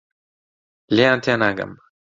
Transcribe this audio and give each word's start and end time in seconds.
لێیان 0.95 1.19
تێناگەم. 1.23 1.71